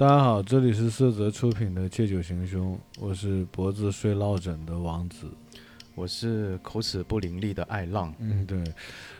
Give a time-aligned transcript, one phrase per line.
[0.00, 5.26] 大家好，这里是色泽出品的《借酒行凶》，我是脖子睡落枕的王子。
[5.94, 8.10] 我是口齿不伶俐的爱浪。
[8.18, 8.64] 嗯，对，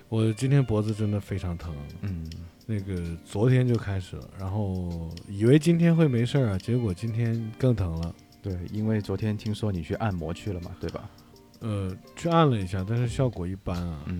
[0.08, 2.26] 我今天脖子真的非常疼，嗯，
[2.64, 8.14] 那个昨天就开始了，然后以为今天会没事儿啊，结果今天更疼了。
[8.40, 11.10] 对，因为昨天听说你去按摩去了嘛，对吧？
[11.58, 13.98] 呃，去按了一下，但是效果一般啊。
[14.06, 14.18] 嗯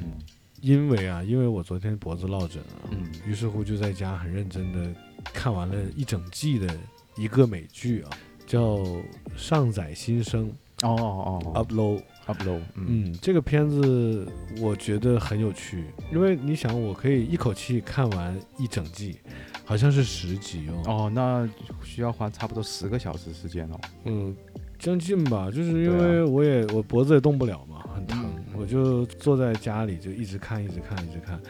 [0.63, 4.95] 因为啊，因为我昨天脖子落枕啊，嗯于是乎就在家很认真的
[5.33, 6.69] 看完了一整季的
[7.17, 8.11] 一个美剧啊，
[8.47, 8.77] 叫
[9.37, 10.51] 《上载新生
[10.83, 11.99] 哦哦哦 Upload》。
[12.27, 14.27] ，upload，嗯嗯，这个片子
[14.61, 19.19] 我觉得很有趣，因为你想，我可以一口气看完一整季，
[19.65, 20.83] 好像是十集哦。
[20.87, 21.49] 哦，那
[21.83, 23.81] 需要花差不多十个小时时间哦。
[24.05, 24.37] 嗯，
[24.79, 31.41] 将近吧，就是因为我也我脖子也动不了嘛，很疼，嗯我就坐在家里就一直看，一直看，一直看，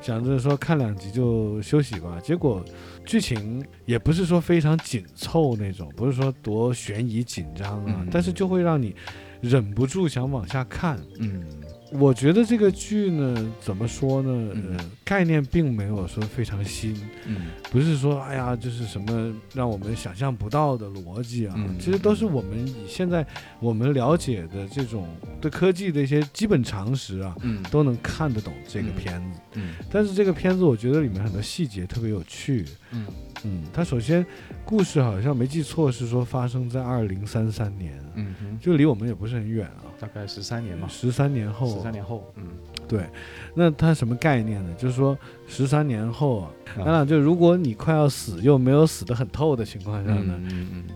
[0.00, 2.18] 想着说看两集就休息吧。
[2.22, 2.64] 结果
[3.04, 8.94] 剧情也不是说非常紧凑那种，不是说多悬疑紧张啊，嗯但是就会让你
[9.40, 10.98] 忍不住想往下看。
[11.18, 11.44] 嗯
[11.92, 14.30] 我觉得这个剧呢，怎么说呢？
[14.54, 16.94] 嗯呃，概念并没有说非常新，
[17.26, 23.26] 嗯不是说哎呀，就是什么让我们想象不到的逻辑啊，嗯其实都是我们以现在
[23.58, 25.08] 我们了解的这种
[25.40, 29.40] 对科技的一些基本常识啊，嗯都能看得懂这个嗯片子。
[29.54, 32.64] 嗯但是这个片子我觉得里面很多细节特别有趣。
[32.92, 33.06] 嗯
[33.42, 34.24] 嗯，它首先
[34.64, 41.68] 故事好像没记错是说发生在二零三三年，嗯哼，就离我们也不是很远啊，大概十三年嘛，十三年后。
[41.68, 42.44] 啊，十三年后，嗯。
[42.88, 43.04] 对，
[43.54, 44.74] 那它什么概念呢？
[44.76, 45.16] 就是说
[45.52, 50.40] 十三年后当然就如果你快要死又没有死得很透的情况下呢，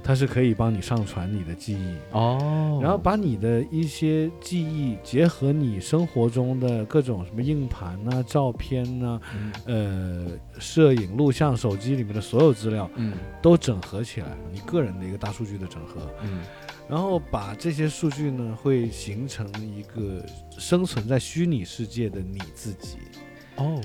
[0.02, 9.52] 它是可以帮你上传你的记忆，哦，然后把你的一些记忆结合你生活中的各种什么硬盘呐、照片呐、嗯。
[9.66, 10.26] 呃
[10.60, 13.14] 摄影、录像、手机里面的所有资料嗯。
[13.42, 16.42] 都整合起来，你个人的一个大数据的整合，嗯。
[16.88, 20.24] 然后把这些数据呢会形成一个
[20.56, 22.98] 生存在虚拟世界的你自己。
[23.56, 23.80] 哦，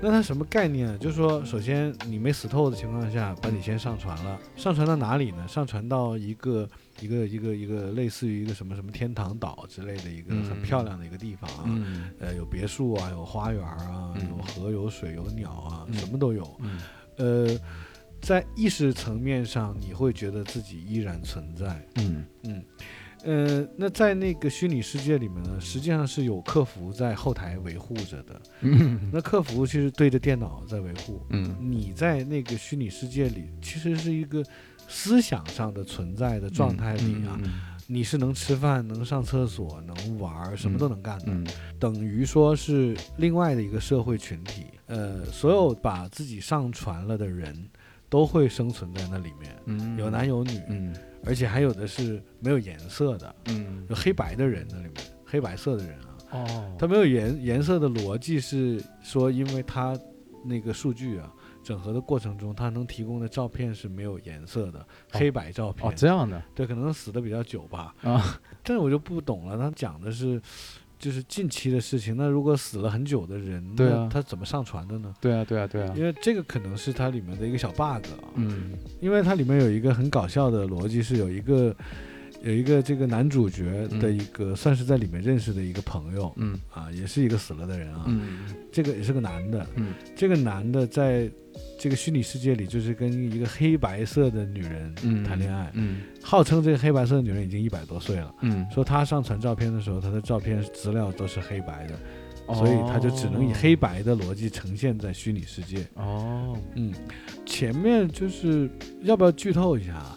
[0.00, 0.98] 那它什么概念呢？
[0.98, 5.46] 就是说，首先你没死透的情况下，把你先上传了，上传到哪里呢？
[5.46, 6.68] 上传到一个
[7.00, 16.60] 一个一个一个类似于一个什么什么天堂岛之类的一个嗯很漂亮的一个地方啊，嗯呃，有别墅啊，有花园啊，嗯有河有水有鸟啊，嗯什么都有。
[16.60, 16.80] 嗯
[17.18, 17.58] 呃，
[18.20, 21.86] 在意识层面上，你会觉得自己依然存在。
[21.96, 22.64] 嗯嗯，
[23.26, 28.40] 呃，那在那个虚拟世界里面呢，实际上是有客服在后台维护着的。
[28.62, 34.44] 嗯那客服其实对着电脑在维护，嗯你在那个虚拟世界里，其实是一个
[34.88, 41.46] 思想上的存在的状态里啊，嗯你是能吃饭、能上厕所、能玩，什么都能干的，嗯
[41.78, 44.66] 等于说是另外的一个社会群体。
[44.86, 47.68] 呃，所有把自己上传了的人，
[48.08, 50.94] 都会生存在那里面，嗯有男有女，嗯
[51.26, 54.94] 而且还有的是没有颜色的，嗯有黑白的人那里面，
[55.26, 56.16] 黑白色的人啊。
[56.30, 59.98] 哦，他没有颜颜色的逻辑是说，因为他
[60.44, 61.32] 那个数据啊
[61.62, 65.88] 整合的过程中，他能提供的照片是没有颜色的，黑白照片。
[65.88, 67.94] 哦这样的对，可能死的比较久吧。
[68.02, 70.40] 啊但是我就不懂了，他讲的是
[70.98, 72.16] 就是近期的事情。
[72.16, 75.14] 那如果死了很久的人，对啊那他怎么上传的呢？
[75.20, 78.24] 对啊对啊对啊因为这个可能是它里面的一个小 bug 啊。
[78.34, 81.74] 嗯因为它里面有一个很搞笑的逻辑，是有一个
[82.46, 88.04] 有一个这个男主角的一个、算是在里面认识的一个朋友嗯啊，也是一个死了的人啊。
[88.06, 91.28] 嗯这个也是个男的，嗯这个男的在
[91.76, 98.32] 这个虚拟世界里，就是跟一个黑白色的女人嗯谈恋爱，嗯号称这个黑白色的女人已经一百多岁了。
[98.42, 101.98] 嗯，说他上传照片的时候，他的照片资料都是黑白的，
[102.46, 105.84] 哦所以他就只能以黑白的逻辑呈现在虚拟世界。
[105.94, 106.56] 哦。
[106.76, 106.94] 嗯，
[107.44, 108.70] 前面就是
[109.02, 110.16] 要不要剧透一下啊？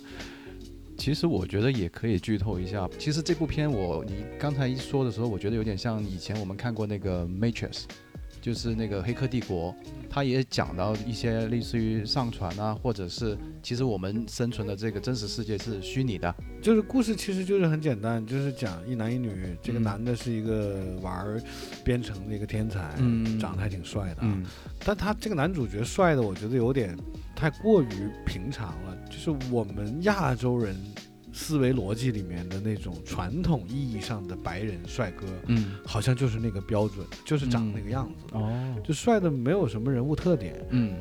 [0.99, 2.87] 其实我觉得也可以剧透一下。
[2.99, 7.71] 其实这部片我你刚才一说的时候，我觉得有点像以前我们看过那个《Matrix》，
[8.41, 9.71] 就是那个《黑客帝国》，
[10.09, 16.33] 它也讲到一些类似于上传啊，或者是其实我们生存的这个真实世界是虚拟的。
[16.61, 21.41] 就是故事其实就是很简单，就是讲一男一女，这个嗯男的是一个玩
[21.83, 24.23] 编程的一个天才，嗯长得还挺帅的啊。
[24.23, 24.45] 嗯
[24.85, 26.97] 但他这个男主角帅的，我觉得有点
[27.35, 30.75] 太过于平常了，就是我们亚洲人
[31.39, 35.71] 思维逻辑里面的那种传统意义上的白人帅哥，嗯。
[35.85, 38.75] 好像就是那个标准，就是长那个样子，哦。
[38.83, 40.97] 就帅的没有什么人物特点，嗯。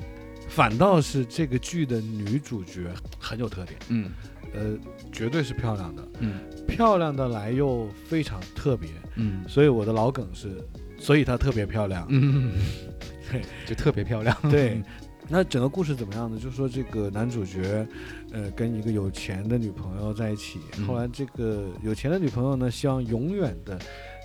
[0.48, 2.88] 反倒是这个剧的女主角
[3.18, 4.10] 很有特点，嗯。
[4.54, 4.78] 呃，
[5.12, 6.38] 绝对是漂亮的，嗯。
[6.68, 9.42] 漂亮的来又非常特别，嗯。
[9.48, 10.64] 所以我的老梗是，
[10.98, 12.52] 所以她特别漂亮，嗯，
[13.28, 14.34] 对，就特别漂亮。
[14.48, 14.80] 对，
[15.28, 16.38] 那整个故事怎么样呢？
[16.38, 17.86] 就是说这个男主角，
[18.32, 23.78] 呃，跟一个有钱的女朋友在一起，嗯后来这个有钱的女朋友呢，希望永远的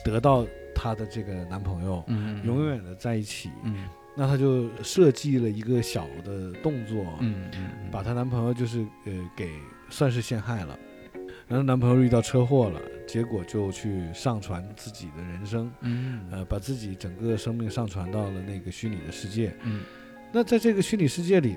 [0.06, 3.50] 得到她的这个男朋友，嗯永远的在一起。
[3.64, 3.86] 嗯
[4.16, 9.50] 那她就设计了一个小的动作，嗯嗯嗯，把她男朋友就是呃给
[9.90, 10.78] 算是陷害了。
[11.48, 19.54] 然后男朋友遇到车祸了，结果就去上传自己的人生，嗯呃，把自己整个生命上传到了那个虚拟的世界。
[19.64, 19.82] 嗯
[20.34, 21.56] 那在这个虚拟世界里，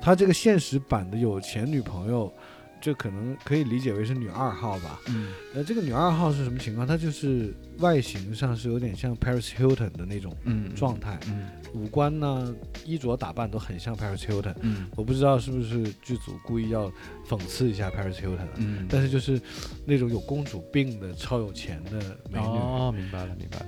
[0.00, 2.32] 他这个现实版的有钱女朋友，
[2.80, 4.98] 就可能可以理解为是女二号吧。
[5.08, 6.86] 嗯呃，这个女二号是什么情况？
[6.86, 12.54] 她就是外形上是有点像 Paris Hilton 的那种嗯状态，嗯五官呢、
[12.86, 14.54] 衣着打扮都很像 Paris Hilton。
[14.60, 16.90] 嗯我不知道是不是剧组故意要
[17.28, 19.38] 讽刺一下 Paris Hilton，、嗯，但是就是
[19.84, 22.46] 那种有公主病的超有钱的美女。
[22.46, 23.66] 哦，明白了明白了，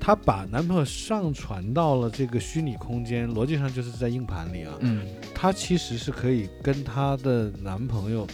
[0.00, 4.74] 她把男朋友上传到了这个虚拟空间，逻辑上就是在硬盘里啊。
[4.80, 5.06] 嗯。
[5.34, 8.26] 她其实是可以跟她的男朋友，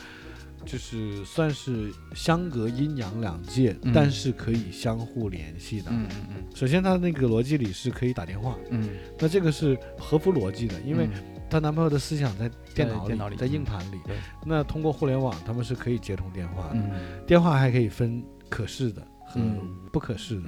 [0.65, 3.93] 就是算是相隔阴阳两界，嗯。
[3.95, 5.91] 但是可以相互联系的。
[5.91, 8.89] 嗯嗯首先，她那个逻辑里是可以打电话，嗯，
[9.19, 11.09] 那这个是合乎逻辑的，因为
[11.51, 14.01] 她男朋友的思想在电脑里，在硬盘里。
[14.07, 16.91] 对，那通过互联网，他们是可以接通电话的，嗯。
[17.27, 19.61] 电话还可以分可视的和嗯。
[19.93, 20.43] 不可视的。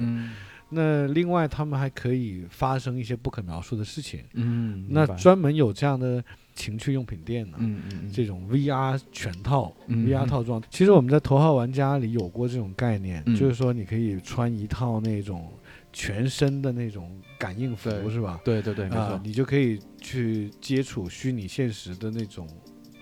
[0.71, 4.25] 嗯那另外，他们还可以发生一些不可描述的事情。
[4.35, 6.23] 嗯，那专门有这样的
[6.55, 7.57] 情趣用品店呢。
[7.61, 15.53] 嗯嗯这种 VR 全套、嗯 VR 套装，其实我们在头号玩家里有过这种概念，嗯就是说你可以穿一套那种
[15.93, 18.41] 全身的那种感应服，是吧？
[18.45, 22.45] 对对对，没啊错，，你就可以去接触虚拟现实的那种，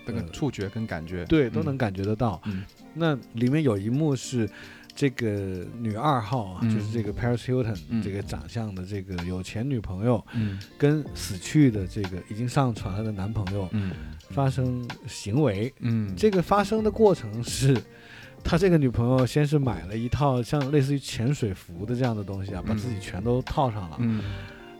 [0.05, 2.39] 呃那个触觉跟感觉，对，都能感觉得到。
[2.45, 2.63] 嗯
[2.93, 4.47] 那里面有一幕是。
[4.95, 6.73] 这个女二号啊，嗯。
[6.73, 8.01] 就是这个 Paris Hilton、嗯。
[8.01, 10.57] 这个长相的这个有钱女朋友，嗯。
[10.77, 13.91] 跟死去的这个已经上船了的男朋友嗯。
[14.29, 17.79] 发生行为，嗯，这个发生的过程是，
[18.43, 24.23] 他这个女朋友先是买了一套像类似于潜水服的这样的东西啊，把嗯自己全都套上了，嗯。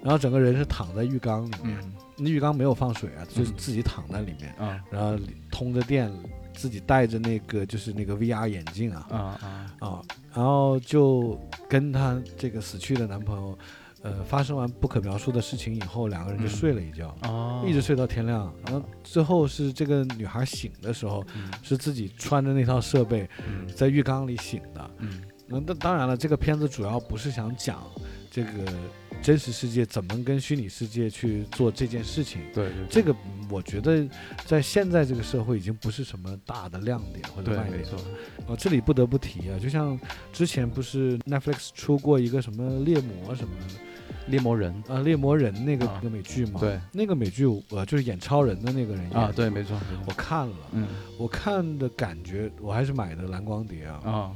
[0.01, 1.94] 然后整个人是躺在浴缸里面，嗯。
[2.17, 4.83] 那浴缸没有放水啊，就是嗯自己躺在里面，啊。
[4.89, 6.11] 然后里通着电，
[6.53, 9.47] 自己戴着那个就是那个 VR 眼镜啊啊啊，
[9.79, 10.01] 啊，
[10.33, 13.57] 然后就跟她这个死去的男朋友。
[14.01, 18.53] 呃，发生完不可描述的事情以后，两个人就嗯睡了一觉，哦，一直睡到天亮。
[18.63, 24.91] 然后最后是这个女孩醒的时候，嗯是自己穿着那套设备嗯在浴缸里醒的。
[24.99, 27.81] 嗯那那当然了，这个片子主要不是想讲
[28.29, 28.51] 这个
[29.25, 32.42] 真实世界怎么跟虚拟世界去做这件事情。
[32.54, 34.07] 对对，这个嗯我觉得
[34.45, 37.98] 在现在这个社会已经不是什么大的亮点或者对卖点没错。
[37.98, 38.06] 了。
[38.45, 40.00] 哦，这里不得不提啊，就像
[40.31, 43.56] 之前不是 Netflix 出过一个什么猎魔什么
[44.27, 44.72] 猎魔人。
[44.88, 46.00] 啊猎魔人那个、啊。
[46.04, 46.60] 那个美剧嘛？
[46.60, 49.75] 对，那个美剧呃就是演超人的那个人啊，对，没错，
[50.06, 50.88] 我看了，嗯。
[51.18, 54.01] 我看的感觉，我还是买的蓝光碟啊。
[54.06, 54.31] 啊，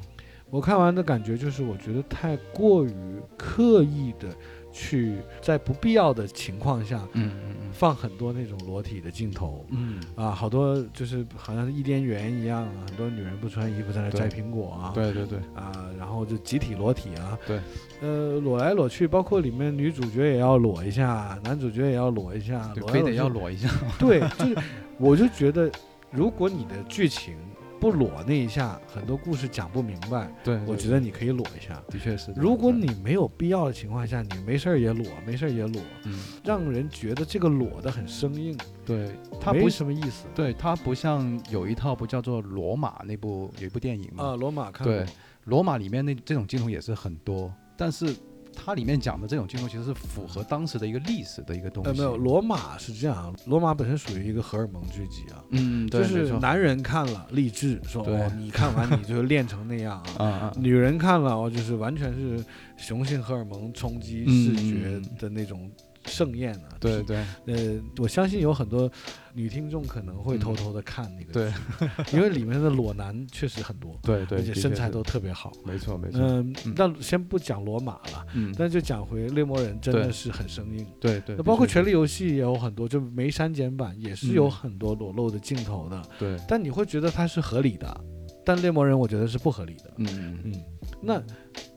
[0.50, 2.92] 我看完的感觉就是，我觉得太过于
[3.38, 4.36] 刻意的
[4.72, 10.00] 去在不必要的情况下嗯嗯放很多那种裸体的镜头嗯。
[10.16, 17.60] 啊，好多就是好像是伊甸园一样啊，很多女人不穿衣服在那摘苹果啊，对对对，啊，然后就集体裸体啊，对，
[18.02, 24.58] 呃，裸来裸去，包括里面女主角也要裸一下，男主角也要裸一下，对非得要裸一下，对，就是
[24.98, 25.72] 我就觉得，
[26.12, 27.36] 如果你的剧情
[27.80, 30.30] 不裸那一下，很多故事讲不明白。
[30.44, 31.82] 对，我觉得你可以裸一下。
[31.90, 39.10] 的确是，如果你没有必要的情况下，你没事儿也裸，没事儿也裸，嗯，让人觉得这个裸的很生硬，对，
[39.40, 40.28] 它没不什么意思。
[40.36, 45.06] 对，它不像有一套不叫做《罗马》那部有一部电影嘛，啊，罗马看过对，
[45.46, 48.14] 罗马里面那这种镜头也是很多，但是
[48.64, 51.90] 它里面讲的这种镜头其实是符合当时的一个历史的一个东西。
[51.90, 60.52] 呃，没有，罗马是这样，罗马本身属于一个荷尔蒙聚集 啊，嗯，对，就是男人看了励志，说对哦，你看完你就练成那样啊。
[60.60, 62.44] 女人看了哦，就是完全是
[62.78, 65.72] 雄性荷尔蒙冲击嗯视觉的那种
[66.06, 66.76] 盛宴啊。
[66.80, 68.92] 对对呃，我相信有很多
[69.40, 70.40] 女听众可能会嗯。
[70.40, 71.54] 偷偷的看那个对，
[72.14, 75.52] 因为里面的裸男确实很多，对对，而且身材都特别好。
[75.66, 80.86] 没错没错，嗯嗯，那先不讲罗马了，嗯，但就讲回猎魔人，真的是很生硬。
[81.00, 88.02] 对对，那包括《权力游戏》也有很多，就没删减版也是有嗯很多裸露的镜头的，是对，但你会觉得它是合理的，
[88.46, 89.94] 但猎魔人我觉得是不合理的。
[89.98, 90.64] 嗯嗯嗯，
[91.02, 91.22] 那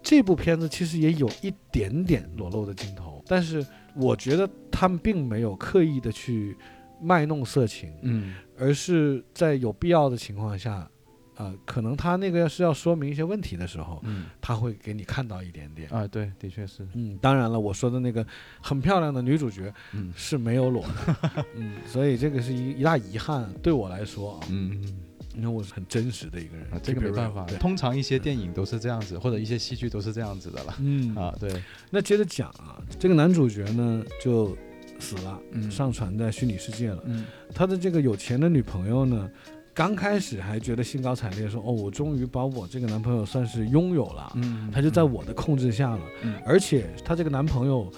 [0.03, 3.65] 这部片子其实也有一点点裸露的镜头，但是
[3.95, 6.57] 我觉得他们并没有刻意的去
[7.03, 8.35] 卖弄色情，嗯。
[8.59, 10.89] 而是在有必要的情况下
[11.37, 14.27] 呃，可能他那个是要说明一些问题的时候，嗯。
[14.41, 15.89] 他会给你看到一点点。
[15.91, 18.25] 啊，对，的确是，嗯，当然了，我说的那个
[18.61, 20.13] 很漂亮的女主角嗯。
[20.15, 24.97] 是没有裸的， 嗯，所以这个是一一大遗憾，对我来说啊，嗯嗯。
[25.35, 30.75] 因为我是很真实的一个人啊，，这个没办法对，通常一些电影都是这样子，或者一些戏剧都是这样子的了。
[30.79, 31.17] 嗯。
[31.17, 31.51] 啊，对，
[31.91, 34.55] 那接着讲啊，这个男主角呢就
[35.03, 37.03] 死了，嗯上传在虚拟世界了。
[37.07, 39.29] 嗯他的这个有钱的女朋友呢，
[39.75, 46.03] 刚开始还觉得兴高采烈，说：“哦，我终于把我这个男朋友算是拥有了，嗯，他就在我的控制下了。
[46.23, 47.93] 嗯而且他这个男朋友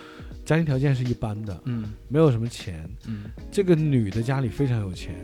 [0.44, 2.88] 家庭条件是一般的，嗯没有什么钱。
[3.06, 5.14] 嗯这个女的家里非常有钱，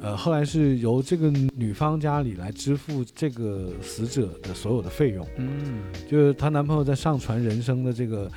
[0.00, 5.26] 呃，后来是由这个女方家里来支付这个死者的所有的费用。
[5.36, 8.30] 嗯就是她男朋友在上传人生的这个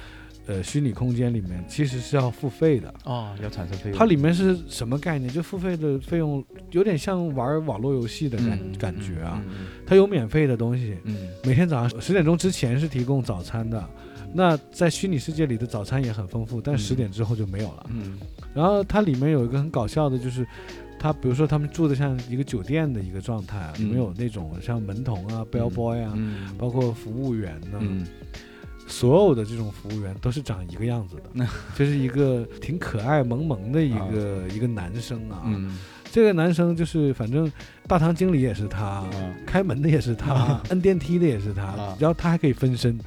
[0.48, 2.94] 呃虚拟空间里面，其实是要付费的。
[3.06, 5.32] 哦，要产生费用，它里面是什么概念？
[5.32, 13.84] 就付费的费用有点像玩网络游戏的感、嗯感觉啊。，嗯它有免费的东西，嗯每天早上十点钟之前是提供早餐的。
[14.34, 17.86] 那在虚拟世界里的早餐也很丰富，但嗯十点之后就没有了。
[17.90, 18.18] 嗯
[18.54, 20.48] 然后它里面有一个很搞笑的，就是
[20.98, 28.08] 它比如说他们住的像一个酒店的一个状态啊，里面嗯有那种像门童啊、bell boy 啊，嗯包括服务员呢，嗯
[28.92, 35.42] 所有的这种服务员都是长一个样子的，就是一个挺可爱萌萌的一个、 一个男生啊。
[35.46, 35.78] 嗯
[36.14, 37.50] 这个男生就是反正
[37.88, 39.10] 大堂经理也是他，啊
[39.48, 43.00] 开门的也是他，啊摁电梯的也是他，啊然后他还可以分身。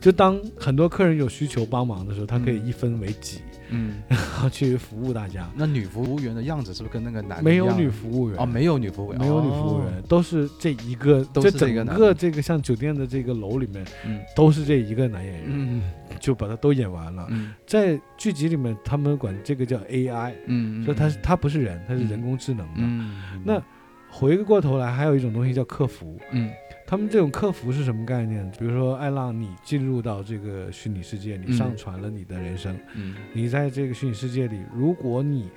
[0.00, 2.66] 就当很多客人有需求帮忙的时候，他可以嗯。
[2.68, 3.40] 一分为几，
[3.70, 5.48] 嗯， 然后去服务大家。
[5.56, 7.66] 那女服务员的样子是不是跟那个男的一样？
[7.66, 8.38] 没有女服务员。
[8.38, 14.20] 哦，没有女服务员，没有女服务员，都是这一个，都就是整这个这个像酒店的这个楼里面嗯。
[14.36, 15.82] 都是这一个男演员，嗯。
[16.20, 17.26] 就把他都演完了。
[17.30, 17.54] 嗯。
[17.66, 22.08] 在剧集里面，他们管这个叫 AI，嗯，就他他不是人，他是嗯。
[22.08, 22.74] 人工智能的。
[22.76, 23.62] 嗯，那
[24.10, 26.18] 回过头来，还有一种东西叫客服。
[26.32, 26.50] 嗯
[26.88, 28.50] 他们这种客服是什么概念？
[28.58, 35.50] 比如说，艾浪，你进入到这个虚拟世界，你嗯上传了你的人生，嗯你在这个虚拟世界里，如果你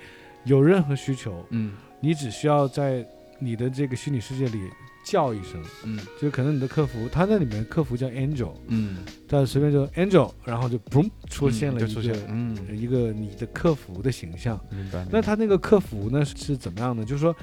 [0.44, 3.02] 有任何需求，嗯你只需要在
[3.38, 4.58] 你的这个虚拟世界里
[5.06, 14.60] 叫一声，嗯就可能你的客服，他在里面客服叫 Angel，嗯，他随便就 Angel，然后就嘣出现了一个、就出现，嗯，一个你的客服的形象。
[14.70, 15.06] 明白。
[15.10, 17.02] 那他那个客服呢是是怎么样的？
[17.02, 17.34] 就是说，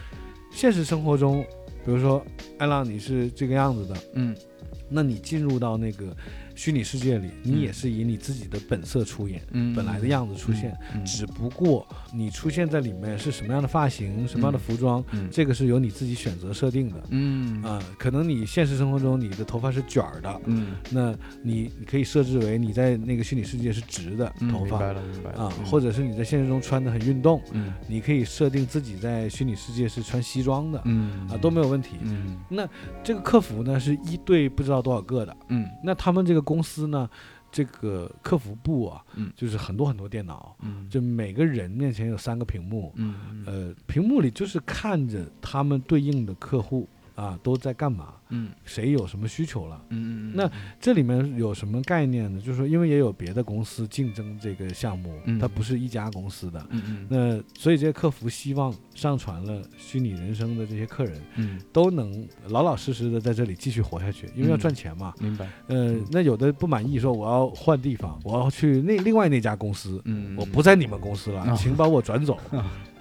[0.51, 1.43] 现实生活中，
[1.89, 2.24] 比如说
[2.60, 4.36] 艾浪你是这个样子的，嗯。
[4.88, 6.15] 那你进入到那个
[6.60, 7.62] 虚拟世界里，你嗯。
[7.62, 16.96] 也是以你自己的本色出演，嗯，本来的样子出现，嗯，只不过你出现在里面是什么样的发型、什么样的服装，嗯这个是由你自己选择设定的。
[17.12, 17.63] 嗯。
[17.63, 27.74] 啊、可能你现实生活中你的头发是卷儿的，嗯那你你可以设置为你在那个虚拟世界是直的嗯头发明白了明白了啊，或者是你在现实中穿的很运动，嗯。
[27.88, 31.96] 你可以设定自己在虚拟世界是穿西装的嗯啊，都没有问题。
[32.01, 32.38] 嗯。
[32.50, 32.68] 那
[33.01, 35.66] 这个客服呢是一对不知道多少个的，嗯。
[35.82, 37.08] 那他们这个公司呢，
[37.51, 39.32] 这个客服部啊，嗯。
[39.36, 40.89] 就是很多很多电脑，嗯。
[40.89, 46.88] 就每个人面前有三个屏幕，嗯呃，屏幕里就是看着他们对应的客户
[47.20, 48.50] 啊都在干嘛，嗯。
[48.64, 49.82] 谁有什么需求了。
[49.90, 50.50] 嗯那
[50.80, 52.40] 这里面有什么概念呢？
[52.40, 55.38] 就是说，因为也有别的公司竞争这个项目，嗯。
[55.38, 56.66] 它不是一家公司的。
[56.70, 57.08] 嗯嗯。
[57.10, 61.60] 那所以这些客服希望上传了虚拟人生的这些客人嗯。
[61.74, 64.60] 都能老老实实的在这里继续活下去，因为要嗯。
[64.60, 65.14] 赚钱嘛。
[65.20, 65.50] 明白。
[65.68, 70.36] 呃，那有的不满意，说我要换地方，我要去那另外那家公司，嗯。
[70.38, 71.56] 我不在你们公司了，啊。
[71.56, 72.38] 请把我转走。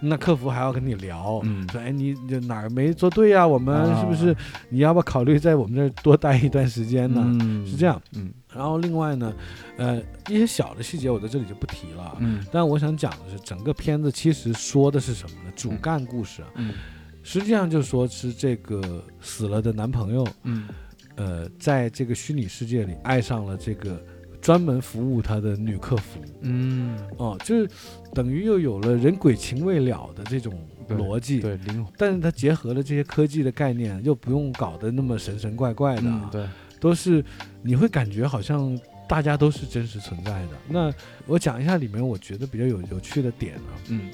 [0.00, 1.67] 那客服还要跟你聊，嗯。
[1.71, 4.00] 说哎你这哪儿没做对呀、我们啊。
[4.00, 4.37] 是不是
[4.69, 7.23] 你要不要考虑在我们这儿多待一段时间呢？
[7.25, 7.67] 嗯。
[7.67, 8.00] 是这样。
[8.14, 8.33] 嗯。
[8.55, 9.35] 然后另外呢，
[9.76, 12.17] 呃，一些小的细节我在这里就不提了。
[12.21, 12.45] 嗯。
[12.52, 15.52] 但我想讲的是，整个片子其实说的是什么呢？
[15.55, 16.75] 主干故事啊，嗯。
[17.23, 20.69] 实际上就说是这个死了的男朋友，嗯。
[21.17, 24.00] 呃，在这个虚拟世界里爱上了这个
[24.40, 26.21] 专门服务他的女客服。
[26.40, 26.99] 嗯。
[27.16, 27.68] 哦，就是
[28.14, 30.52] 等于又有了人鬼情未了的这种
[30.88, 31.92] 逻辑，对灵魂。
[31.97, 36.47] 但是它结合了这些科技的概念，又不用搞得那么神神怪怪的，啊，嗯对。
[36.80, 37.25] 都是
[37.62, 38.78] 你会感觉好像
[39.09, 40.50] 大家都是真实存在的。
[40.68, 40.95] 那
[41.26, 44.11] 我讲一下里面我觉得比较有有趣的点啊，嗯。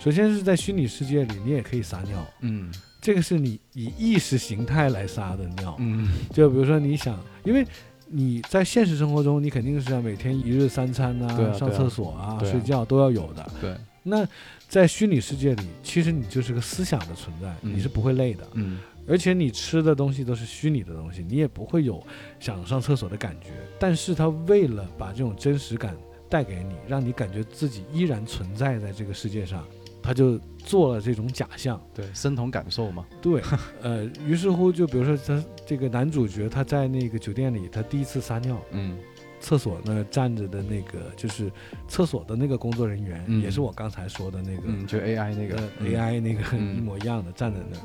[0.00, 2.72] 首先是在虚拟世界里，你也可以撒尿，嗯。
[3.00, 6.10] 这个是你以意识形态来撒的尿，嗯。
[6.32, 7.66] 就比如说你想，因为。
[8.12, 11.52] 你在现实生活中，你肯定是要每天一日三餐呐、啊啊。
[11.52, 12.44] 上厕所啊、啊。
[12.44, 13.50] 睡觉都要有的。
[13.60, 13.76] 对。
[14.02, 14.26] 那
[14.68, 17.74] 在虚拟世界里，其实你就是个思想的存在，嗯。
[17.74, 18.78] 你是不会累的，嗯。
[19.08, 22.04] 而且你吃的东西都是虚拟的东西，你也不会有
[22.38, 23.48] 想上厕所的感觉。
[23.78, 25.96] 但是他为了把这种真实感
[26.28, 29.66] 带给你，让你感觉自己依然存在在这个世界上，
[30.02, 31.80] 他就做了这种假象。
[31.94, 33.06] 对，身同感受嘛。
[33.20, 33.42] 对，
[33.82, 38.96] 呃，于是乎就比如说他这个男主角他在那个酒店里，他第一次撒尿，嗯。
[39.42, 41.50] 厕所那站着的那个就是
[41.88, 43.40] 厕所的那个工作人员，嗯。
[43.40, 44.62] 也是我刚才说的那个。
[44.66, 45.56] 嗯，就 AI 那个。
[45.80, 46.76] AI 那个嗯。
[46.76, 47.78] 一模一样的站在那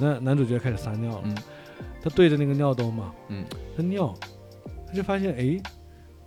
[0.00, 1.36] 那男主角开始撒尿了，嗯。
[2.02, 3.44] 他对着那个尿兜嘛，嗯。
[3.76, 4.12] 他尿，
[4.84, 5.62] 他就发现哎，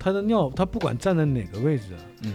[0.04, 1.86] 他的尿他不管站在哪个位置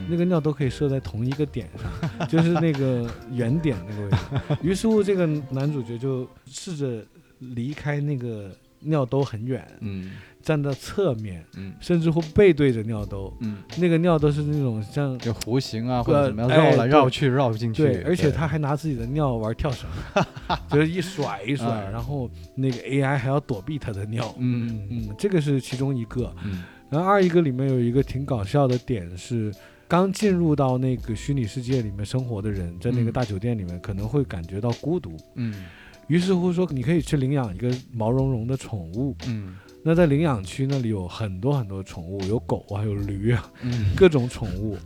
[0.09, 1.91] 那个尿都可以射在同一个点上，
[2.29, 4.17] 就是那个原点那个位置。
[4.63, 7.05] 于是乎，这个男主角就试着
[7.41, 13.31] 离开那个尿兜很远，嗯站到侧面，嗯甚至乎背对着尿兜。
[13.41, 17.83] 嗯，那个尿都是那种像就弧形啊或者呃怎么样绕来绕去绕进去。
[17.83, 19.87] 对，而且他还拿自己的尿玩跳绳，
[20.71, 24.35] 就是一甩一甩，嗯然后那个 AI 还要躲避他的尿。
[24.39, 26.35] 嗯嗯嗯，这个是其中一个。
[26.45, 29.53] 嗯然后二一个里面有一个挺搞笑的点是，
[29.87, 35.17] 刚进入到那个虚拟世界里面生活的人，在那个嗯大酒店里面可能会感觉到孤独。
[35.35, 35.65] 嗯
[36.07, 39.15] 于是乎说，你可以去领养一个毛茸茸的宠物。
[39.27, 39.57] 嗯
[39.89, 44.77] 那在领养区那里有很多很多宠物，有狗啊，有驴啊，嗯，各种宠物。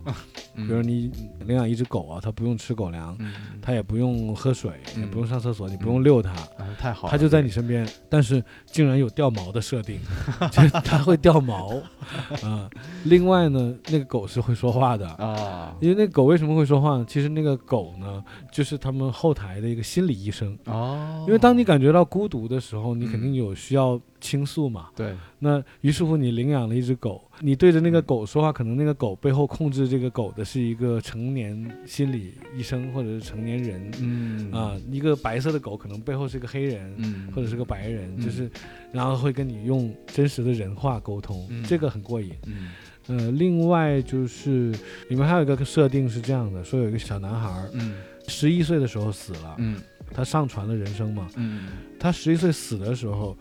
[0.55, 1.11] 比比如你
[1.45, 7.85] 领养一只狗啊，它不用吃狗粮，嗯它也不用喝水，也嗯不用上厕所，你不用遛它，啊太好了，它就在你身边。
[8.07, 9.99] 但是竟然有掉毛的设定，
[10.53, 11.73] 就是它会掉毛
[12.41, 12.69] 啊。
[13.03, 15.05] 另外呢，那个狗是会说话的。
[15.15, 17.05] 啊因为那狗为什么会说话呢？
[17.09, 20.57] 其实那个狗呢，就是他们后台的一个心理医生。
[20.65, 24.87] 哦，因为当你感觉到孤独的时候，你肯嗯定有需要倾诉嘛。
[24.95, 25.13] 对。
[25.37, 33.91] 那于是乎，你领养了一只狗，你对着那个狗说话，可能那个狗背后控制这个狗的是一个成年心理医生或者是成年人。
[33.99, 34.51] 嗯。
[34.51, 34.79] 啊。
[34.89, 37.29] 一个白色的狗可能背后是个黑人，嗯。
[37.35, 38.25] 或者是个白人，嗯。
[38.25, 38.49] 就是
[38.93, 41.61] 然后会跟你用真实的人话沟通，嗯。
[41.65, 42.31] 这个很过瘾。
[42.45, 42.71] 嗯。
[43.07, 44.71] 呃，另外就是
[45.09, 47.95] 里面还有一个设定是这样的，说有一个小男孩嗯。
[48.29, 49.81] 十一岁的时候死了，嗯。
[50.15, 51.67] 他上传了人生嘛，嗯。
[51.99, 53.35] 他十一岁死的时候，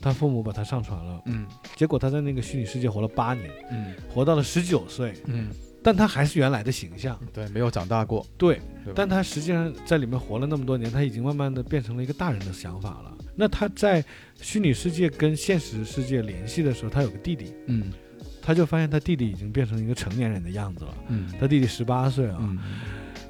[0.00, 1.46] 他父母把他上传了，嗯。
[1.76, 3.94] 结果他在那个虚拟世界活了八年，嗯。
[4.08, 5.50] 活到了十九岁，嗯，
[5.82, 13.14] 但他还是原来的形象，对，没有长大过，对，对但他实际上在里面活了那么多年，他已经慢慢的变成了一个大人的想法了。
[13.34, 14.04] 那他在
[14.40, 17.92] 虚拟世界跟现实世界联系的时候，他有个弟弟，嗯。
[18.40, 20.94] 他就发现他弟弟已经变成一个成年人的样子了。
[21.08, 21.28] 嗯。
[21.38, 22.58] 他弟弟十八岁啊，嗯。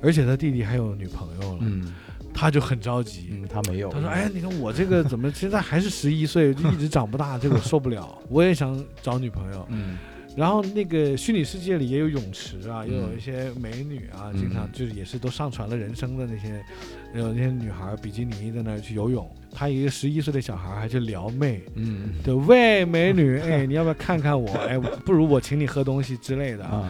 [0.00, 1.92] 而且他弟弟还有女朋友了，嗯
[2.38, 3.28] 他就很着急。
[3.32, 8.16] 嗯，他没有，他说：“哎，你看我这个怎么 现在还是十一岁，就一直 长不大，这个我受不了。
[8.28, 9.66] 我也想找女朋友。
[9.70, 9.98] 嗯
[10.36, 16.62] 然后那个虚拟世界里也有泳池啊，嗯也有一些美女啊，嗯经常就是也是都上传了人生的那些，
[17.12, 19.28] 有那些女孩比基尼在那儿去游泳。
[19.50, 24.48] 他一个十一岁的小孩还去撩妹，嗯对，喂，美女，哎，你要不要看看我？
[24.68, 26.64] 哎，不如我请你喝东西之类的。
[26.64, 26.88] 啊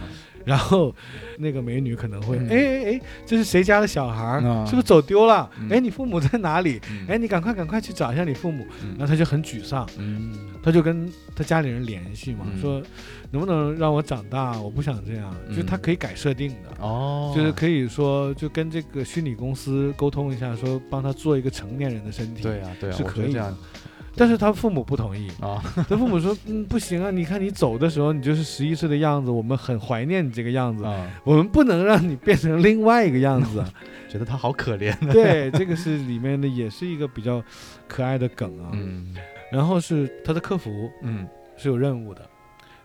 [0.49, 0.95] 然后
[1.37, 4.41] 那个美女可能会，嗯哎哎哎，这是谁家的小孩儿？
[4.49, 5.49] 啊是不是走丢了？
[5.61, 6.81] 嗯哎，你父母在哪里？
[6.91, 8.65] 嗯哎，你赶快赶快去找一下你父母。
[8.83, 10.33] 嗯然后他就很沮丧，嗯
[10.63, 11.07] 他就跟
[11.37, 12.83] 他家里人联系嘛，嗯说
[13.31, 14.59] 能不能让我长大？
[14.59, 16.83] 我不想这样，就是他嗯可以改设定的。
[16.83, 22.43] 哦，就是可以说，就跟这个虚拟公司沟通一下，说帮他做一个成年人的身体。
[22.43, 23.55] 对呀对呀，是可以的
[24.19, 33.73] 但是他父母不同意，啊，他父母说，嗯，不行啊，你看你走的时候，你就是十一岁的样子，我们很怀念你这个样子，啊，我们不能让你变成另外一个样子啊。
[34.11, 37.43] 觉得他好可怜， 对，这个是里面的，也是一个比较
[37.87, 38.71] 可爱的梗啊。
[38.73, 39.15] 嗯
[39.53, 41.27] 然后是他的客服嗯
[41.57, 42.21] 是有任务的，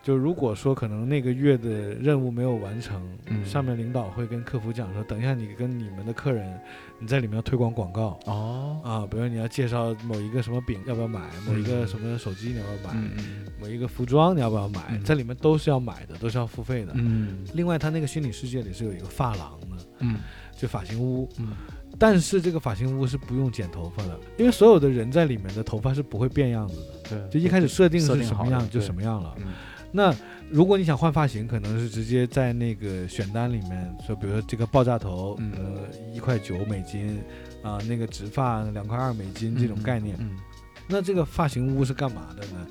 [0.02, 6.60] 就如果说可能那个月的任务没有完成，嗯上面领导会跟客服讲说，等一下你跟你们的客人，
[7.04, 8.18] 你在里面要推广广告。
[8.26, 13.00] 哦，啊，比如你要介绍某一个什么饼要不要买，某一个嗯什么手机你要不要买，
[13.60, 15.04] 某一个服装你要不要买，嗯。
[15.04, 16.94] 在里面都是要买的，都是要付费的。
[16.96, 17.46] 嗯。
[17.54, 20.20] 另外，它那个虚拟世界里是有一个发廊的，嗯。
[20.56, 21.50] 就发型屋，嗯。
[22.00, 26.76] 但是这个发型屋是不用剪头发的，因为所有的人在里面的头发是不会变样子
[27.10, 29.36] 的，对，就一开始设定是什么样就什么样了。
[29.38, 29.54] 嗯
[29.94, 30.14] 那
[30.50, 37.22] 如果你想换发型，可能是直接在那个选单里面说，比如说这个爆炸头，嗯呃，一块九美金，
[37.62, 40.18] 啊、那个直发两块二美金这种概念。
[40.20, 40.32] 嗯
[40.86, 42.68] 那这个发型屋是干嘛的呢？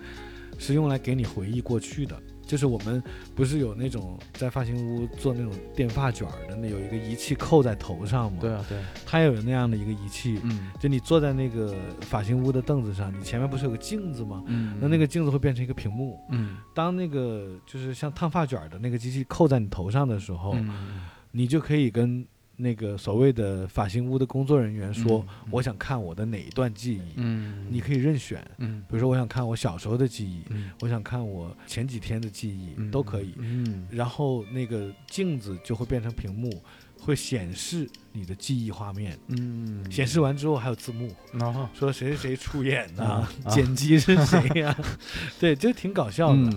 [0.59, 2.15] 是用来给你回忆过去的。
[2.45, 3.03] 就是我们
[3.35, 8.39] 不是有那种在发型屋做那种电发卷儿的，那有一个仪器扣在头上吗？
[8.41, 10.41] 对，啊对，它也有那样的一个仪器。
[10.43, 14.43] 嗯就你坐在那个发型屋的凳子上，你前面不是有个镜子吗？
[14.47, 16.19] 嗯那那个镜子会变成一个屏幕。
[16.31, 21.01] 嗯当那个就是像烫发卷儿的那个机器扣在你头上的时候，嗯
[21.31, 22.27] 你就可以跟
[22.57, 28.45] 那个所谓的发型屋的工作人员说，嗯我想看我的哪一段记忆，嗯你可以任选。
[28.59, 28.83] 嗯。
[28.89, 30.71] 比如说，我想看我小时候的记忆，嗯。
[30.81, 33.35] 我想看我前几天的记忆，嗯都可以。
[33.39, 33.87] 嗯。
[33.91, 36.63] 然后那个镜子就会变成屏幕，
[37.01, 43.51] 会显示你的记忆画面，嗯，显示完之后还有字幕，然后说谁谁谁出演的，啊啊。
[43.51, 44.77] 剪辑是谁呀、
[45.41, 46.53] 对，就挺搞笑的。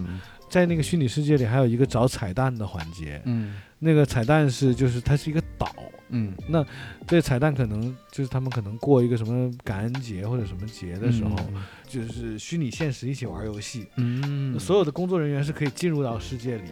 [0.45, 5.67] 嗯在那个虚拟世界里，还有一个找彩蛋的环节，嗯那个彩蛋是就是它是一个岛，
[6.09, 6.33] 嗯。
[7.07, 11.35] 这彩蛋可能就是他们可能过一个什么感恩节或者什么节的时候，
[11.87, 16.69] 就是虚拟现实一起玩游戏，嗯，所有的工作人员是可以进入到世界里，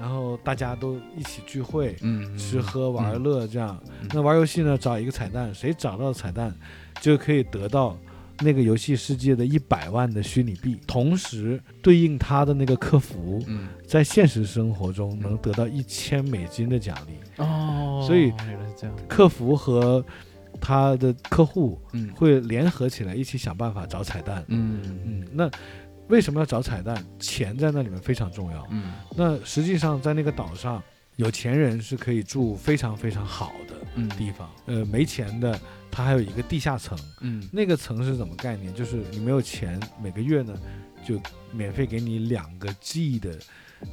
[0.00, 1.96] 然后大家都一起聚会。
[2.00, 4.08] 嗯吃喝玩乐这样，嗯。
[4.14, 6.54] 那玩游戏呢，找一个彩蛋，谁找到彩蛋，
[7.00, 7.96] 就可以得到
[8.40, 17.42] 那个游戏世界的一百万的虚拟币，同时对应他的那个客服，嗯在现实生活中能得到一千美金的奖励。
[17.42, 18.32] 哦，所以
[19.08, 20.04] 客服和
[20.60, 24.44] 他的客户嗯会联合起来，一起想办法找彩蛋。
[24.48, 25.50] 嗯嗯，那
[26.08, 27.04] 为什么要找彩蛋？
[27.18, 28.66] 钱在那里面非常重要。
[28.70, 30.82] 嗯那实际上在那个岛上，
[31.18, 36.96] 有钱人是可以住非常非常好的嗯地方，呃，没钱的他还有一个地下层。
[37.20, 38.72] 嗯那个层是怎么概念？
[38.72, 40.54] 就是你没有钱，每个月呢
[41.04, 41.20] 就
[41.52, 43.36] 免费给你两个 G 的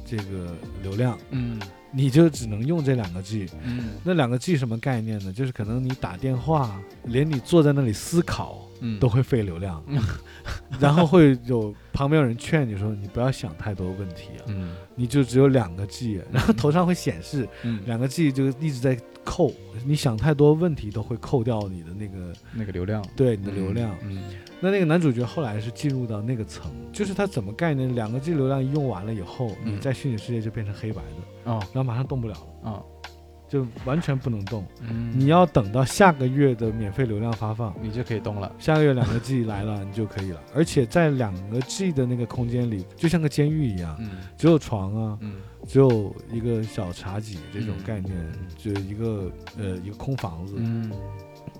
[0.04, 1.60] 这个流量，嗯
[1.90, 3.48] 你就只能用这两个 G。
[3.64, 5.32] 嗯那两个 G 什么概念呢？
[5.32, 8.98] 就是可能你打电话，连你坐在那里思考嗯。
[8.98, 10.02] 都会费流量，嗯。
[10.80, 14.74] 然后会有旁边有人劝你说你不要想太多问题啊，嗯。
[14.94, 17.80] 你就只有两个 G，然后头上会显示嗯。
[17.86, 19.52] 两个 G 就一直在扣，
[19.84, 23.04] 你想太多问题都会扣掉你的那个那个流量。
[23.16, 23.94] 对你的流量。
[24.02, 24.22] 嗯
[24.58, 27.94] 那那个男主角后来是进入到那个层，就是他怎么概念？
[27.94, 29.74] 两个 G 流量一用完了以后，嗯。
[29.74, 31.60] 你在虚拟世界就变成黑白的，哦。
[31.74, 32.34] 然后马上动不了
[32.64, 32.82] 了，啊
[33.48, 34.64] 就完全不能动。
[34.80, 35.12] 嗯。
[35.14, 38.50] 你要等到下个月的免费流量发放，你就可以动了。
[38.58, 40.40] 下个月两个 G 来了， 你就可以了。
[40.54, 44.10] 而且在两个 G 的那个空间里，就像个监狱一样，嗯。
[44.36, 45.36] 只有床啊，嗯。
[45.66, 47.84] 只有一个小茶几这种嗯。
[47.84, 48.14] 概念，
[48.56, 50.54] 就一个呃一个空房子。
[50.58, 50.90] 嗯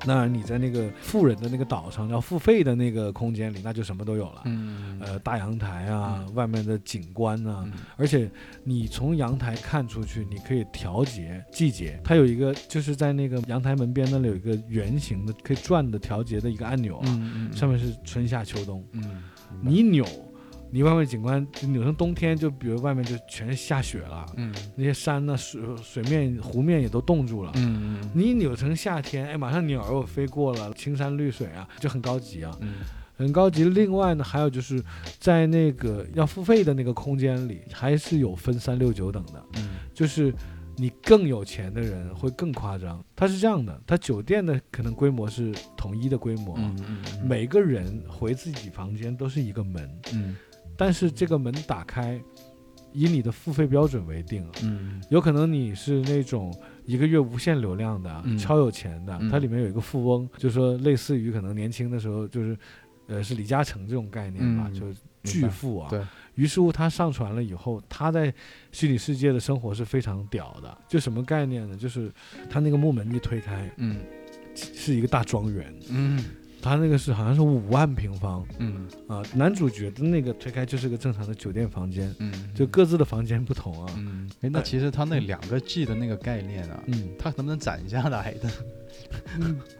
[0.04, 4.42] 那你在那个富人的那个岛上要付费的那个空间里，那就什么都有了。
[4.44, 8.30] 嗯呃，大阳台啊，外面的景观啊，嗯而且
[8.64, 12.00] 你从阳台看出去，你可以调节季节。
[12.04, 17.06] 它有一个就是在那个阳台门边那里有一个圆形的可以转的调节的一个按钮啊，
[17.54, 18.84] 上面是春夏秋冬。
[18.92, 19.22] 嗯
[19.62, 20.04] 你扭，
[20.70, 27.52] 你外面景观就扭成冬天，就比如外面就全是下雪了，嗯那些山呢、水水面、湖面也都冻住了。
[27.56, 32.56] 嗯你一扭成夏天，哎，马上鸟儿又飞过了，青山绿水啊，就很高级啊。
[32.60, 32.74] 嗯
[33.18, 33.64] 很高级。
[33.64, 34.82] 另外呢，还有就是
[35.18, 40.30] 在那个要付费的那个空间里，还是有分三六九等的，嗯就是
[40.76, 43.02] 你更有钱的人会更夸张。
[43.14, 50.36] 它是这样的，它酒店的可能规模是统一的规模，嗯嗯每个人回自己房间都是一个门，嗯
[50.76, 52.20] 但是这个门打开。
[52.92, 55.02] 以你的付费标准为定啊，嗯。
[55.10, 56.50] 有可能你是那种
[56.86, 58.38] 一个月无限流量的，嗯。
[58.38, 59.28] 超有钱的，嗯。
[59.28, 62.56] 它里面有一个富翁，就说类似于可能年轻的时候就是，
[63.06, 64.80] 呃，是李嘉诚这种概念吧，嗯。
[64.80, 65.90] 就是巨富啊。
[65.90, 66.00] 对。
[66.36, 68.32] 于是乎他上传了以后，他在
[68.72, 70.78] 虚拟世界的生活是非常屌的。
[70.88, 71.76] 就什么概念呢？
[71.76, 72.10] 就是
[72.48, 74.00] 他那个木门一推开，嗯。
[74.54, 76.24] 是一个大庄园，嗯
[76.60, 79.22] 他那个是好像是五万平方嗯啊。
[79.34, 83.92] 男主角的那个推开就是个正常的酒店房间，嗯就各自的房间不同啊。
[83.96, 88.50] 嗯哎，那其实他那两个 G 的那个概念啊，嗯，他能不能攒下来的？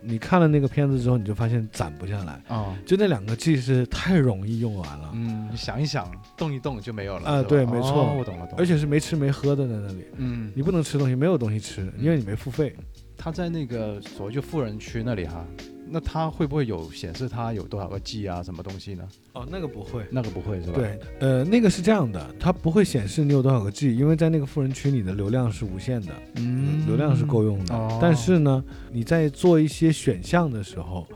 [0.02, 2.40] 你看了那个片子之后，你就发现攒不下来。
[2.48, 7.28] 哦，就那两个 G 是太容易用完了，嗯，你想一想，动一动就没有了。
[7.28, 8.54] 啊对没错哦我懂了，懂了。
[8.58, 12.74] 而且是没吃没喝的在那里，嗯，你不能吃东西，没有东西吃，因为你没付费。
[13.16, 15.44] 他在那个所谓就富人区那里哈，
[15.88, 19.08] 那它会不会有显示它有多少个 G 啊，什么东西呢？
[19.32, 20.04] 哦，那个不会。
[20.10, 27.74] 那个不会是吧？，对，呃，那个是这样的，它不会显示你有多少个 G，因为在那个富人区，你的流量是无限的，嗯，流量是够用的。
[27.74, 31.06] 哦但是呢，你在做一些选项的时候，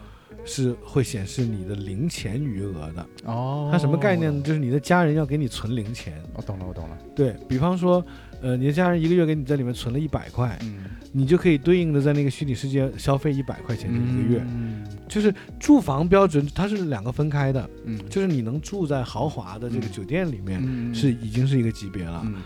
[0.45, 3.07] 是会显示你的零钱余额的。
[3.25, 4.43] 哦，它什么概念呢？
[4.43, 6.21] 就是你的家人要给你存零钱。
[6.35, 6.99] 我懂了，我懂了。
[7.15, 8.05] 对比方说，
[8.41, 14.43] 呃，你的家人一个月给你在里面存了一百块，嗯，你就可以对应的在那个虚拟世界消费一百块钱这一个月。
[14.47, 22.23] 嗯就是住房标准，它是两个分开的，嗯，就是你能住在豪华的这个嗯酒店里面，嗯是已经是一个级别了。
[22.25, 22.37] 嗯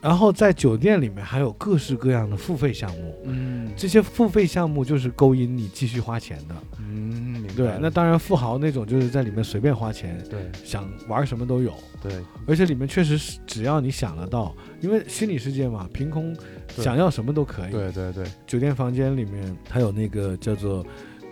[0.00, 6.54] 然后在酒店里面还有各式各样的付费项目，嗯这些付费项目就是勾引你继续花钱的。
[6.78, 11.72] 嗯，对，那当然富豪那种就是在里面随便花钱，对想玩什么都有。
[12.00, 12.12] 对
[12.46, 16.32] 而且里面确实是只要你想得到，因为虚拟世界嘛，凭空
[16.68, 17.72] 想要什么都可以。
[17.72, 20.86] 对对对，酒店房间里面它有那个叫做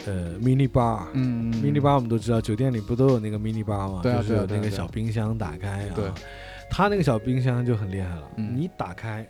[0.06, 1.06] 呃 mini bar。
[1.12, 4.00] 嗯 mini bar 我们都知道，酒店里不都有那个 mini bar 吗？
[4.02, 5.94] 对啊就是有那个小冰箱打开啊。
[6.68, 8.54] 对，它那个小冰箱就很厉害了，嗯。
[8.56, 9.26] 你打开，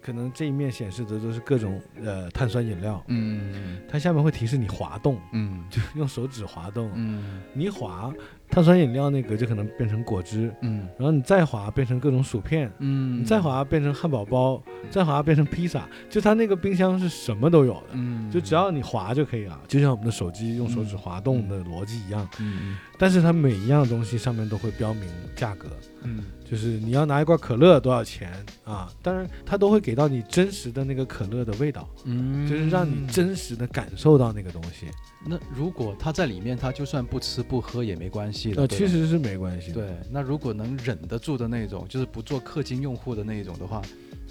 [0.00, 3.78] 可能这一面显示的都是各种呃碳酸饮料，嗯。
[3.88, 5.64] 它下面会提示你滑动，嗯。
[5.70, 7.42] 就用手指滑动，嗯。
[7.52, 8.12] 你一滑，
[8.48, 10.88] 碳酸饮料那个就可能变成果汁，嗯。
[10.98, 13.20] 然后你再滑变成各种薯片，嗯。
[13.20, 17.88] 你再滑变成汉堡包，再滑变成披萨，就它那个冰箱是什么都有的。
[17.92, 22.28] 嗯，就只要你滑就可以了，就像我们的手机用手指滑动的逻辑一样。
[22.38, 25.68] 嗯但是它每一样东西上面都会标明价格，
[26.02, 28.32] 嗯就是你要拿一罐可乐多少钱
[28.64, 28.88] 啊？
[29.02, 34.86] 当然，它都会给到你真实的那个可乐的味道，嗯，就是让你真实的感受到那个东西。
[35.26, 38.62] 那如果他在里面，他就算不吃不喝也没关系的。
[38.62, 39.74] 呃，其实是没关系的。
[39.74, 43.82] 对，那如果能忍得住的那种，就是不做氪金用户的那一种的话，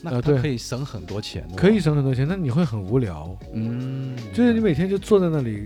[0.02, 1.56] 那他呃对可以省很多钱的。
[1.56, 5.66] 可以，省很多钱，那你会很无聊，嗯，就是你每天就坐在那里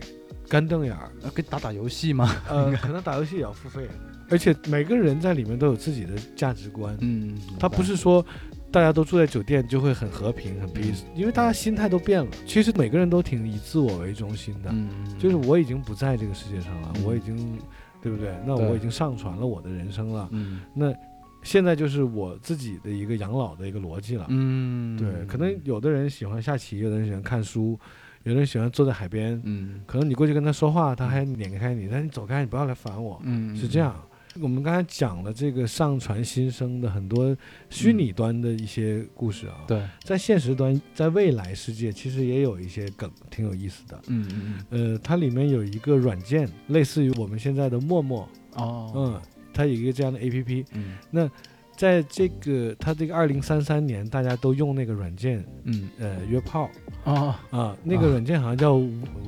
[0.50, 2.36] 干瞪眼儿，呃可以打打游戏吗？
[2.50, 3.88] 呃，可能打游戏也要付费，
[4.30, 8.26] 而且每个人在里面都有自己的价值观，嗯，他不是说
[8.72, 12.32] 大家都住在酒店就会很和平、很 peace，因为大家心态都变了。
[12.46, 17.04] 其实每个人都挺以自我为中心的，嗯，就是我已经不在这个世界上了，嗯。
[17.04, 17.60] 我已经，
[18.02, 18.36] 对不对？
[18.46, 20.62] 那我已经上传了我的人生了，嗯。
[20.74, 20.94] 那
[21.42, 24.26] 现在就是我自己的一个养老的一个逻辑了。
[24.30, 27.80] 嗯，对，可能有的人喜欢下棋，有的人喜欢看书，
[28.23, 29.39] 有的人喜欢坐在海边。
[29.43, 29.82] 嗯。
[29.86, 33.95] 可能你过去跟他说话，他还撵开你，但你走开，你不要来烦我，嗯是这样。
[34.39, 37.36] 我们刚才讲了这个上传新生的很多
[37.69, 43.99] 虚拟端的一些故事啊，对，在现实端，在未来世界其实也有一些梗，挺有意思的。
[44.08, 50.65] 嗯嗯嗯，呃，它里面有一个软件，类似于我们现在的陌陌，哦，嗯，它有一个这样的 A P P。
[50.73, 50.95] 嗯。
[51.10, 51.29] 那
[51.75, 55.89] 在这个它这个二零三三年，大家都用那个软件，嗯。
[55.97, 56.69] 呃，约炮
[57.06, 58.74] 哦啊，那个软件好像叫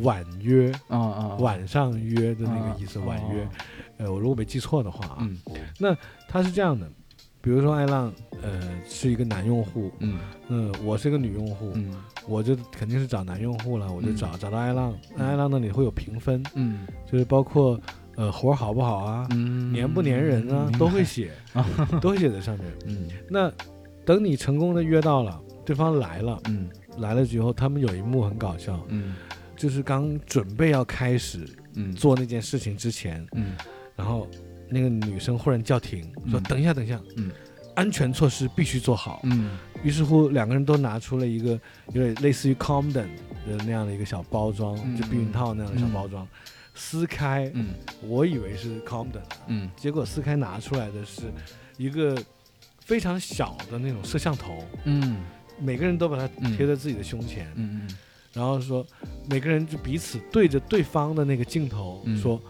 [0.02, 3.44] 晚约，啊啊，晚上约的那啊个意思，晚约。
[3.44, 3.48] 哦。
[3.98, 5.18] 呃，我如果没记错的话啊，
[5.80, 5.98] 嗯。
[6.28, 6.90] 它是这样的，
[7.42, 10.20] 比如说艾浪，呃，是一个男用户，嗯。
[10.50, 11.94] 嗯，我是个女用户，嗯。
[12.28, 16.86] 我就肯定是找男用户了，我就嗯找、找到艾浪，那艾浪那里会有评分，嗯。
[17.12, 17.80] 就是包括
[18.16, 21.32] 呃活儿好不好啊，嗯，粘不粘人啊，都会写，
[22.02, 22.68] 都会写在上面。
[22.86, 23.08] 嗯。
[23.30, 23.52] 那
[24.06, 26.68] 等你成功的约到了，对方来了，嗯
[27.02, 29.16] 来了之后，他们有一幕很搞笑，嗯。
[29.58, 31.94] 就是刚准备要开始嗯。
[31.94, 33.56] 做那件事情之前，嗯。
[33.96, 34.28] 然后
[34.70, 37.30] 那个女生忽然叫停，说嗯等一下，等一下，嗯，
[37.76, 39.20] 安全措施必须做好。
[39.24, 39.58] 嗯。
[39.84, 41.60] 于是乎，两个人都拿出了一个
[41.94, 44.96] 有点类似于 Condom 的那样的一个小包装，嗯。
[44.98, 46.28] 就避孕套那样的小包装。
[46.74, 47.76] 撕开，嗯。
[48.02, 49.70] 我以为是 Condom，嗯。
[49.76, 51.24] 结果撕开拿出来的是
[51.78, 52.18] 一个
[52.80, 55.18] 非常小的那种摄像头，嗯
[55.62, 57.88] 每个人都把它嗯贴在自己的胸前，嗯
[58.34, 58.86] 然后说
[59.30, 62.18] 每个人就彼此对着对方的那个镜头嗯。
[62.18, 62.42] 说。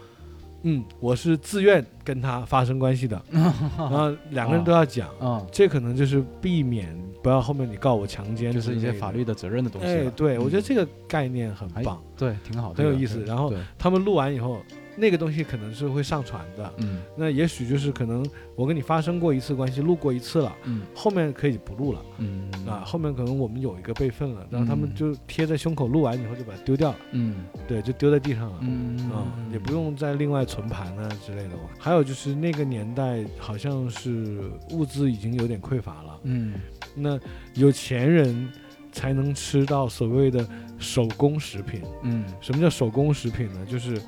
[0.64, 3.20] 嗯，我是自愿跟他发生关系的，
[3.76, 10.64] 然后两个人都要讲，啊，这可能就是避免不要后面你告我强奸，就是一些法律的责任的东西哎，对，我觉得嗯。
[10.64, 13.24] 这个概念很哎棒，对，挺好，很有意思。
[13.24, 14.62] 然后他们录完以后，
[14.96, 17.00] 那个东西可能是会上传的，嗯。
[17.16, 18.24] 那也许就是可能
[18.54, 20.82] 我跟你发生过一次关系，录过一次了，嗯。
[20.94, 22.02] 后面可以不录了。
[22.18, 22.50] 嗯。
[22.66, 24.94] 啊，后面可能我们有一个备份了，然后他们嗯。
[24.94, 27.44] 就贴在胸口，录完以后就把它丢掉了，嗯。
[27.66, 28.58] 对，就丢在地上了。
[28.60, 29.10] 嗯。
[29.10, 31.50] 啊、也不用再另外存盘啊之类的。
[31.78, 36.54] 还有就是那个年代好像是物资已经有点匮乏了，嗯。
[36.94, 37.18] 那
[37.54, 38.48] 有钱人
[38.92, 40.46] 才能吃到所谓的
[40.78, 41.80] 手工食品。
[42.02, 42.24] 嗯。
[42.40, 43.64] 什么叫手工食品呢？
[43.66, 44.00] 就是，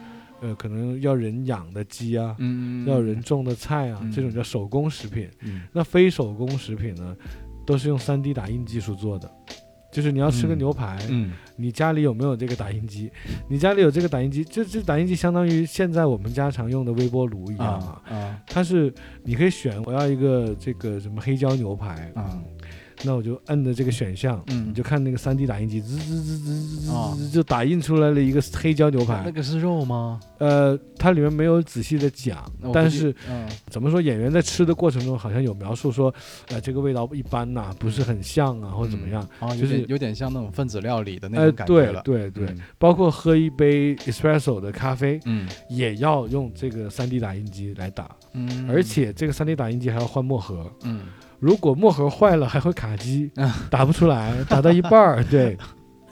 [0.45, 5.27] 呃，可能要人养的鸡啊，嗯要人种的菜啊，嗯这种叫手工食品。
[5.41, 7.17] 嗯那非手工食品呢，
[7.67, 9.31] 都是用 3D 打印技术做的。
[9.91, 13.11] 就是你要吃个嗯牛排，嗯你家里有没有这个打印机？
[13.49, 18.03] 你家里有这个打印机，这这打印机相当于现在我们家常用的微波炉一样啊。
[18.09, 22.43] 啊啊它是你可以选我要一个这个什么黑椒牛排，啊
[23.03, 29.23] 那我就摁着这个选项，嗯你就看那个 3D 打印机滋滋滋滋滋就打印出来了一个黑椒牛排。
[29.25, 30.21] 那个是肉吗？
[30.39, 36.13] 呃，它里面没有仔细的讲但是嗯怎么说，演员在吃的过程中好像有描述说，
[36.49, 39.27] 呃，这个味道一般呐、不是很像啊，或者怎么样。
[39.41, 42.03] 啊，就是点有点像那种分子料理的那呃，种感觉对了。
[42.03, 51.01] 对对，嗯包括喝一杯 espresso 的咖啡，嗯也要用这个 3D 打印机来打，嗯，而且这个 3D 打印机还要换墨盒，嗯
[51.45, 55.55] 如果墨盒坏了还会卡机啊，打不出来，打到一半儿， 对。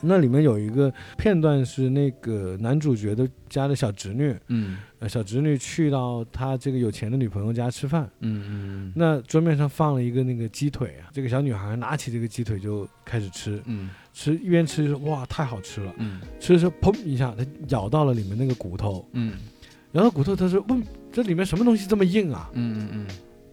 [0.05, 4.77] 那里面有一个片段是那个男主角的家的小侄女，嗯。
[4.99, 13.89] 呃，小侄女去到他这个有钱的女朋友家吃饭，嗯嗯那桌面上放了一个那个鸡腿啊，这个小女孩拿起这个鸡腿就开始吃，嗯。
[14.13, 16.21] 吃一边吃就说哇太好吃了，嗯。
[16.39, 19.35] 吃的时候砰一下，她咬到了里面那个骨头，嗯。
[19.93, 22.51] 咬到骨头，她说问这里面什么东西这么硬啊？
[22.53, 23.07] 嗯嗯嗯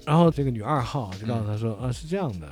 [0.09, 2.47] 然后这个女二号就告诉他说、啊是这样的，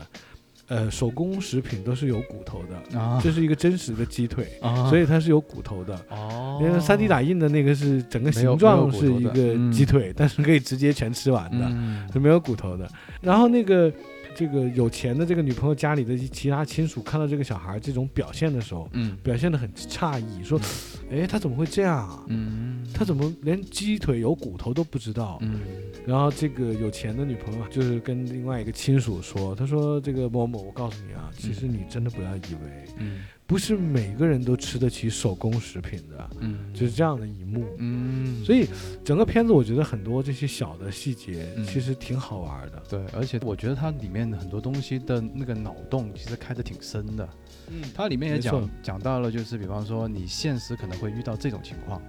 [0.68, 6.00] 呃，手工食品都是有骨头的，啊这是一个真实的鸡腿，啊所以它是有骨头的。
[6.10, 12.88] 哦因为三 D 打印的那个是整个形状是一个嗯鸡腿，但是可以直接全吃完的，嗯是没有骨头的。
[13.22, 13.92] 然后那个
[14.38, 19.18] 这个有钱的这个女朋友家里的其他亲属看到这个小孩这种表现的时候，嗯。
[19.24, 20.62] 表现得很诧异，说
[21.10, 22.24] ：“哎，他怎么会这样啊？
[22.28, 22.86] 嗯。
[22.94, 25.62] 他怎么连鸡腿有骨头都不知道？”嗯。
[26.06, 38.68] 然后这个有钱的女朋友啊就是跟另外一个亲属说：“他说这个某某，我告诉你啊，其实你真的不要以为，嗯不是每个人都吃得起手工食品的，嗯就是这样的一幕。”嗯，所以
[39.06, 42.84] 整个片子，我觉得很多这些小的细节嗯其实挺好玩的。
[42.90, 47.30] 对，而且我觉得它里面很多东西的那个脑洞其实开得挺深的。
[47.70, 52.02] 嗯，它里面也讲讲到了，就是比方说你现实可能会遇到这种情况，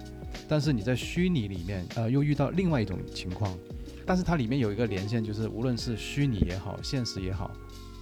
[0.45, 3.57] 但是你在虚拟里面，呃，又遇到另外一种情况。
[4.05, 7.51] 但是它里面有一个连线，就是无论是虚拟也好，现实也好，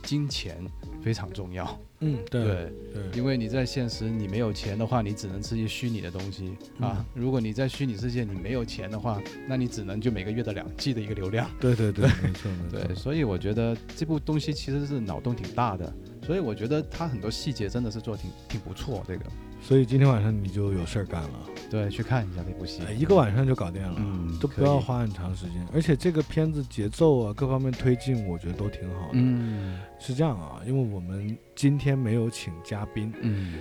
[0.07, 0.65] 金钱
[1.03, 1.77] 非常重要。
[1.99, 7.05] 嗯，对对，对因为你在现实你没有钱的话，你只能吃一些虚拟的东西啊。
[7.13, 11.49] 如果你在虚拟世界你没有钱的话，那你只能就每个月的两 G 的一个流量。
[11.59, 12.79] 对对对， 没错没错。
[12.79, 15.93] 对，所以我觉得这部东西其实是脑洞挺大的，
[16.23, 19.03] 所以我觉得它很多细节真的是做挺挺不错。
[19.05, 19.25] 这个，
[19.67, 21.29] 所以今天晚上你就有事儿干了，
[21.69, 23.95] 对，去看一下那部戏哎，一个晚上就搞定了。
[23.97, 29.11] 嗯，都不要花很长时间，而且这个片子节奏啊，各方面推进，我觉得都挺好的。
[29.15, 33.55] 嗯是这样啊，因为我们今天没有请嘉宾，嗯，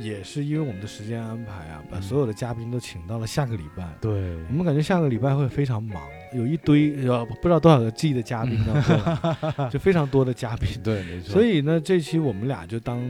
[0.00, 3.88] 也是因为我们的时间安排啊，把嗯所有的嘉宾都请到了下个礼拜。
[4.00, 4.12] 对
[4.48, 6.02] 我们感觉下个礼拜会非常忙，
[6.34, 8.58] 有一堆呃不知道多少个 G 的嘉宾
[9.70, 10.68] 就非常多的嘉宾。
[10.82, 11.32] 对，没错。
[11.32, 13.00] 所以呢，这期我们俩就当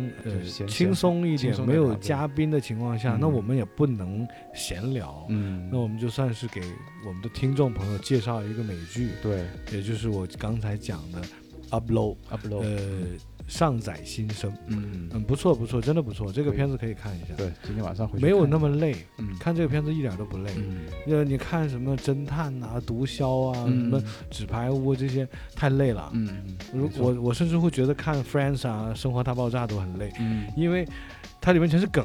[0.67, 5.27] 轻松一点，没有嘉宾的情况下，嗯那我们也不能闲聊。
[5.29, 6.61] 嗯，那我们就算是给
[7.07, 11.21] 我们的听众朋友介绍一个美剧，对也就是我刚才讲的
[11.71, 12.79] Upload，upload，呃，
[13.47, 15.09] 上载新生，嗯。
[15.13, 19.29] 嗯，不错不错，真的不错，这个片子可以看一下，对，今天晚上回去没有那么累，嗯。
[19.39, 20.51] 看这个片子一点都不累。
[20.57, 20.81] 嗯。
[21.07, 26.11] 呃，你看什么侦探啊、毒枭啊、什嗯么纸牌屋这些太累了。
[26.13, 30.47] 嗯，如我我甚至会觉得看 Friends 啊、生活大爆炸都很累，嗯。
[30.57, 30.87] 因为
[31.41, 32.05] 它里面全是梗，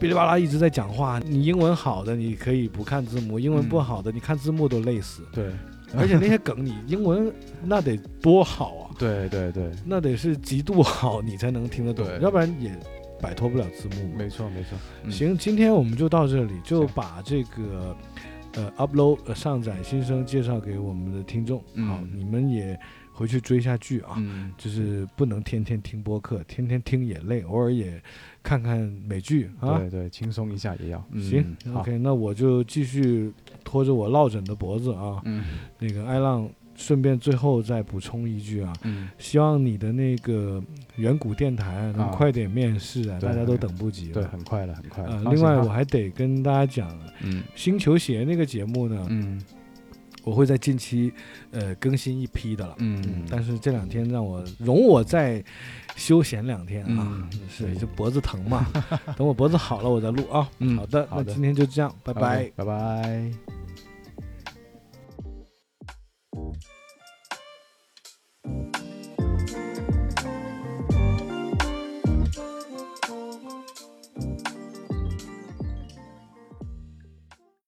[0.00, 1.18] 哔哩吧啦一直在讲话。
[1.18, 5.22] 你英文好的你可以不看字幕，英文不嗯好的你看字幕都累死。
[5.32, 5.50] 对
[5.96, 12.74] 而且那些梗你英文那得多好啊，对对对，那得是极度好你才能听得懂，要不然也
[13.20, 14.14] 摆脱不了字幕。
[14.16, 14.78] 没错没错。
[15.04, 17.96] 嗯，行，今天我们就到这里，就把这个
[18.54, 21.62] 呃 upload 呃上载新生介绍给我们的听众。
[21.74, 22.78] 嗯好，你们也
[23.12, 24.14] 回去追一下剧啊。
[24.16, 28.02] 嗯就是不能天天听播客，天天听也累，偶尔也
[28.42, 29.78] 看看美剧啊。
[29.78, 31.04] 对对，轻松一下也要。
[31.10, 33.32] 嗯行好，，OK，那我就继续
[33.64, 35.20] 拖着我落枕的脖子啊。
[35.24, 35.44] 嗯
[35.78, 40.62] 那个艾浪，顺便最后再补充一句啊，嗯，希望你的那个
[40.96, 44.14] 远古电台能啊快点面试啊，对大家都等不及了。
[44.14, 45.10] 对，很快了，很快了。
[45.10, 46.90] 呃，放心哈另外我还得跟大家讲，
[47.22, 49.40] 嗯星球鞋那个节目呢，嗯
[50.24, 51.12] 我会在近期
[51.50, 55.42] 呃更新一批的了，嗯，但是这两天让我容我再
[55.96, 58.66] 休闲两天啊，是，就脖子疼嘛，
[59.16, 60.48] 等我脖子好了我再录啊。
[60.76, 63.30] 好的，那今天就这样，拜拜，拜拜。